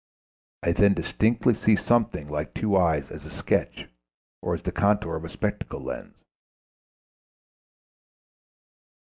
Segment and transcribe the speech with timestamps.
[0.63, 3.87] I then distinctly see something like two eyes as a sketch
[4.41, 6.23] or as the contour of a spectacle lens...."